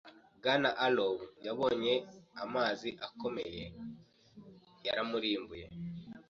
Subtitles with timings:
[0.37, 1.15] Bwana Arrow
[1.45, 1.93] yabonye
[2.43, 3.63] amazi akomeye
[4.85, 5.65] yamurimbuye.